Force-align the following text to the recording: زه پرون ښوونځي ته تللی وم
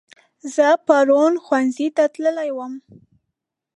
زه 0.55 0.67
پرون 0.87 1.33
ښوونځي 1.45 1.87
ته 1.97 2.03
تللی 2.13 2.49
وم 2.53 2.73